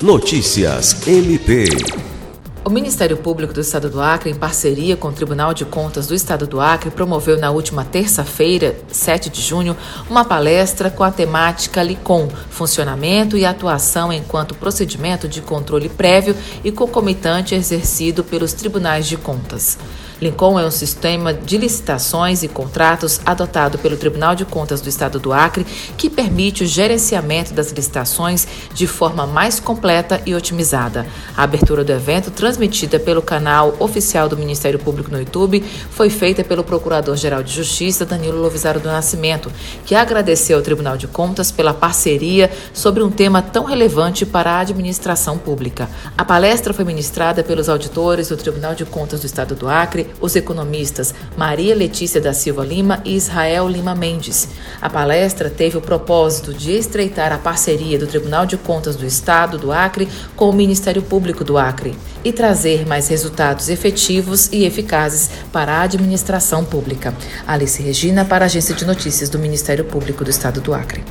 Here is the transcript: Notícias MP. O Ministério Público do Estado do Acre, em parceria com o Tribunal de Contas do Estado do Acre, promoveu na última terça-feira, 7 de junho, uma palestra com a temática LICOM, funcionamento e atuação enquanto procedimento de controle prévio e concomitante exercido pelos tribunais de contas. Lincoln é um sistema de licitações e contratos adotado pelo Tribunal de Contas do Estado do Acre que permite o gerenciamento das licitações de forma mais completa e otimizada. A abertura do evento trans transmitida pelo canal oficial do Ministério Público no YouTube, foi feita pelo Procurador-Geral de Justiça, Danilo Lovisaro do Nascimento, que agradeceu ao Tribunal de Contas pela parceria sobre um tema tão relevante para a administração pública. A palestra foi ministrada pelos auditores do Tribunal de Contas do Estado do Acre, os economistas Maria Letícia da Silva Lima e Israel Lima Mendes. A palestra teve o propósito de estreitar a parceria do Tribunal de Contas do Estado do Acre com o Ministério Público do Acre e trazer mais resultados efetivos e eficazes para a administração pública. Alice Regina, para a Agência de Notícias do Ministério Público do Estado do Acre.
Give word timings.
Notícias 0.00 1.08
MP. 1.08 1.66
O 2.64 2.70
Ministério 2.70 3.16
Público 3.16 3.52
do 3.52 3.60
Estado 3.60 3.90
do 3.90 4.00
Acre, 4.00 4.30
em 4.30 4.34
parceria 4.34 4.96
com 4.96 5.08
o 5.08 5.12
Tribunal 5.12 5.52
de 5.52 5.64
Contas 5.64 6.06
do 6.06 6.14
Estado 6.14 6.46
do 6.46 6.60
Acre, 6.60 6.88
promoveu 6.88 7.36
na 7.36 7.50
última 7.50 7.84
terça-feira, 7.84 8.76
7 8.92 9.28
de 9.28 9.42
junho, 9.42 9.76
uma 10.08 10.24
palestra 10.24 10.88
com 10.88 11.02
a 11.02 11.10
temática 11.10 11.82
LICOM, 11.82 12.28
funcionamento 12.48 13.36
e 13.36 13.44
atuação 13.44 14.12
enquanto 14.12 14.54
procedimento 14.54 15.26
de 15.26 15.40
controle 15.40 15.88
prévio 15.88 16.36
e 16.62 16.70
concomitante 16.70 17.56
exercido 17.56 18.22
pelos 18.22 18.52
tribunais 18.52 19.04
de 19.04 19.16
contas. 19.16 19.76
Lincoln 20.20 20.58
é 20.58 20.66
um 20.66 20.70
sistema 20.70 21.32
de 21.32 21.56
licitações 21.56 22.42
e 22.42 22.48
contratos 22.48 23.20
adotado 23.24 23.78
pelo 23.78 23.96
Tribunal 23.96 24.34
de 24.34 24.44
Contas 24.44 24.80
do 24.80 24.88
Estado 24.88 25.18
do 25.18 25.32
Acre 25.32 25.66
que 25.96 26.10
permite 26.10 26.64
o 26.64 26.66
gerenciamento 26.66 27.54
das 27.54 27.70
licitações 27.70 28.46
de 28.74 28.86
forma 28.86 29.26
mais 29.26 29.58
completa 29.58 30.20
e 30.26 30.34
otimizada. 30.34 31.06
A 31.36 31.44
abertura 31.44 31.82
do 31.82 31.92
evento 31.92 32.30
trans 32.30 32.58
transmitida 32.58 32.98
pelo 32.98 33.20
canal 33.20 33.76
oficial 33.78 34.28
do 34.28 34.36
Ministério 34.36 34.78
Público 34.78 35.12
no 35.12 35.18
YouTube, 35.18 35.62
foi 35.90 36.10
feita 36.10 36.42
pelo 36.42 36.64
Procurador-Geral 36.64 37.42
de 37.42 37.52
Justiça, 37.52 38.04
Danilo 38.04 38.40
Lovisaro 38.40 38.80
do 38.80 38.88
Nascimento, 38.88 39.52
que 39.84 39.94
agradeceu 39.94 40.56
ao 40.56 40.62
Tribunal 40.62 40.96
de 40.96 41.06
Contas 41.06 41.52
pela 41.52 41.72
parceria 41.72 42.50
sobre 42.72 43.02
um 43.02 43.10
tema 43.10 43.40
tão 43.42 43.64
relevante 43.64 44.26
para 44.26 44.52
a 44.52 44.60
administração 44.60 45.38
pública. 45.38 45.88
A 46.16 46.24
palestra 46.24 46.72
foi 46.74 46.84
ministrada 46.84 47.44
pelos 47.44 47.68
auditores 47.68 48.28
do 48.28 48.36
Tribunal 48.36 48.74
de 48.74 48.84
Contas 48.84 49.20
do 49.20 49.26
Estado 49.26 49.54
do 49.54 49.68
Acre, 49.68 50.07
os 50.20 50.36
economistas 50.36 51.14
Maria 51.36 51.74
Letícia 51.74 52.20
da 52.20 52.32
Silva 52.32 52.64
Lima 52.64 53.00
e 53.04 53.16
Israel 53.16 53.68
Lima 53.68 53.94
Mendes. 53.94 54.48
A 54.80 54.88
palestra 54.88 55.50
teve 55.50 55.76
o 55.76 55.80
propósito 55.80 56.52
de 56.52 56.72
estreitar 56.72 57.32
a 57.32 57.38
parceria 57.38 57.98
do 57.98 58.06
Tribunal 58.06 58.46
de 58.46 58.56
Contas 58.56 58.96
do 58.96 59.06
Estado 59.06 59.58
do 59.58 59.72
Acre 59.72 60.08
com 60.36 60.48
o 60.48 60.52
Ministério 60.52 61.02
Público 61.02 61.44
do 61.44 61.58
Acre 61.58 61.96
e 62.24 62.32
trazer 62.32 62.86
mais 62.86 63.08
resultados 63.08 63.68
efetivos 63.68 64.48
e 64.52 64.64
eficazes 64.64 65.30
para 65.52 65.72
a 65.72 65.82
administração 65.82 66.64
pública. 66.64 67.14
Alice 67.46 67.82
Regina, 67.82 68.24
para 68.24 68.44
a 68.44 68.46
Agência 68.46 68.74
de 68.74 68.84
Notícias 68.84 69.28
do 69.28 69.38
Ministério 69.38 69.84
Público 69.84 70.24
do 70.24 70.30
Estado 70.30 70.60
do 70.60 70.74
Acre. 70.74 71.02